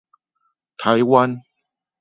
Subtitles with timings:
[0.77, 1.41] 台灣